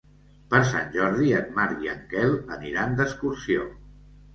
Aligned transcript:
Per 0.53 0.61
Sant 0.69 0.89
Jordi 0.95 1.29
en 1.41 1.53
Marc 1.59 1.85
i 1.87 1.95
en 1.95 2.03
Quel 2.17 2.37
aniran 2.59 3.01
d'excursió. 3.01 3.73